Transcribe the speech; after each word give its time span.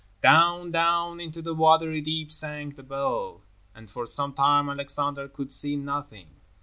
Down, 0.23 0.71
down 0.71 1.19
into 1.19 1.43
the 1.43 1.53
watery 1.53 2.01
deep 2.01 2.31
sank 2.33 2.75
the 2.75 2.81
bell, 2.81 3.43
and 3.75 3.87
for 3.87 4.07
some 4.07 4.33
time 4.33 4.67
Alexander 4.67 5.27
could 5.27 5.51
see 5.51 5.75
nothing. 5.75 6.41